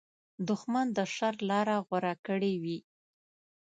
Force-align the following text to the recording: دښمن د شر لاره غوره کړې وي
دښمن 0.47 0.87
د 0.97 0.99
شر 1.15 1.35
لاره 1.49 1.75
غوره 1.87 2.13
کړې 2.27 2.53
وي 2.63 2.77